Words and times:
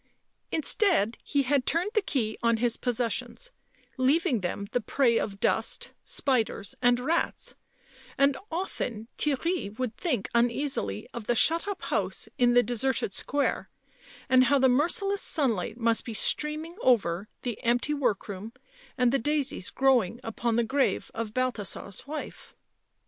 Instead, 0.51 1.15
he 1.23 1.43
had 1.43 1.63
turned 1.63 1.91
the 1.93 2.01
key 2.01 2.35
on 2.41 2.57
his 2.57 2.75
possessions, 2.75 3.51
leaving 3.97 4.39
them 4.41 4.65
the 4.71 4.81
prey 4.81 5.19
of 5.19 5.39
dust, 5.39 5.91
spiders 6.03 6.73
and 6.81 6.99
rats, 6.99 7.53
and 8.17 8.35
often 8.51 9.07
Theirry 9.19 9.77
would 9.77 9.95
think 9.97 10.27
uneasily 10.33 11.07
of 11.13 11.27
the 11.27 11.35
shut 11.35 11.67
up 11.67 11.83
house 11.83 12.27
in 12.39 12.55
the 12.55 12.63
deserted 12.63 13.13
square, 13.13 13.69
and 14.27 14.45
how 14.45 14.57
the 14.57 14.67
merciless 14.67 15.21
sunlight 15.21 15.77
must 15.79 16.03
be 16.03 16.15
streaming 16.15 16.77
over 16.81 17.27
the 17.43 17.61
empty 17.61 17.93
workroom 17.93 18.53
and 18.97 19.11
the 19.11 19.19
daisies 19.19 19.69
growing 19.69 20.19
upon 20.23 20.55
the 20.55 20.63
grave 20.63 21.11
of 21.13 21.31
Balthasar's 21.35 22.07
wife. 22.07 22.55